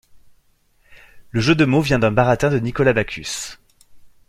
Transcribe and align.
Le 1.29 1.39
jeu 1.41 1.53
de 1.53 1.63
mots 1.63 1.79
vient 1.83 1.99
d'un 1.99 2.09
baratin 2.09 2.49
de 2.49 2.57
Nicolas 2.57 2.91
Bacchus. 2.93 3.59